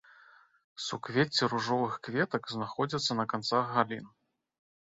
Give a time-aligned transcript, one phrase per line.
[0.85, 4.05] Суквецці ружовых кветак знаходзяцца на канцах галін.